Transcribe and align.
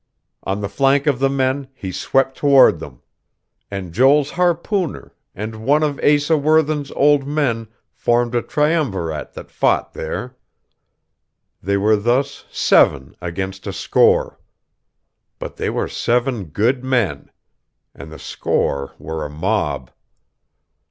On 0.41 0.61
the 0.61 0.67
flank 0.67 1.05
of 1.05 1.19
the 1.19 1.29
men, 1.29 1.67
he 1.75 1.91
swept 1.91 2.35
toward 2.35 2.79
them. 2.79 3.03
And 3.69 3.93
Joel's 3.93 4.31
harpooner, 4.31 5.13
and 5.35 5.63
one 5.63 5.83
of 5.83 5.99
Asa 6.03 6.37
Worthen's 6.39 6.89
old 6.93 7.27
men 7.27 7.67
formed 7.93 8.33
a 8.33 8.41
triumvirate 8.41 9.33
that 9.33 9.51
fought 9.51 9.93
there.... 9.93 10.35
They 11.61 11.77
were 11.77 11.97
thus 11.97 12.45
seven 12.49 13.15
against 13.21 13.67
a 13.67 13.73
score. 13.73 14.39
But 15.37 15.57
they 15.57 15.69
were 15.69 15.87
seven 15.87 16.45
good 16.45 16.83
men. 16.83 17.29
And 17.93 18.11
the 18.11 18.17
score 18.17 18.93
were 18.97 19.23
a 19.23 19.29
mob.... 19.29 19.91